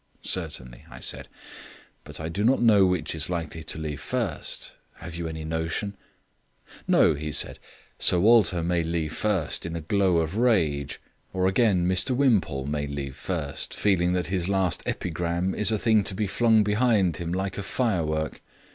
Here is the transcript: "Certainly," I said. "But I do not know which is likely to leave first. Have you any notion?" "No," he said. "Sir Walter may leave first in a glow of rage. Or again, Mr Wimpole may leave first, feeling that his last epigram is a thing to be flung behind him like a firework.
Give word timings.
"Certainly," 0.23 0.83
I 0.89 0.99
said. 0.99 1.27
"But 2.05 2.19
I 2.19 2.27
do 2.27 2.43
not 2.43 2.59
know 2.59 2.87
which 2.87 3.13
is 3.13 3.29
likely 3.29 3.63
to 3.65 3.77
leave 3.77 4.01
first. 4.01 4.71
Have 4.95 5.13
you 5.15 5.27
any 5.27 5.45
notion?" 5.45 5.95
"No," 6.87 7.13
he 7.13 7.31
said. 7.31 7.59
"Sir 7.99 8.19
Walter 8.19 8.63
may 8.63 8.81
leave 8.81 9.13
first 9.13 9.63
in 9.63 9.75
a 9.75 9.81
glow 9.81 10.17
of 10.17 10.37
rage. 10.37 10.99
Or 11.33 11.45
again, 11.45 11.87
Mr 11.87 12.15
Wimpole 12.15 12.65
may 12.65 12.87
leave 12.87 13.15
first, 13.15 13.75
feeling 13.75 14.13
that 14.13 14.25
his 14.33 14.49
last 14.49 14.81
epigram 14.87 15.53
is 15.53 15.71
a 15.71 15.77
thing 15.77 16.03
to 16.05 16.15
be 16.15 16.25
flung 16.25 16.63
behind 16.63 17.17
him 17.17 17.31
like 17.31 17.59
a 17.59 17.61
firework. 17.61 18.41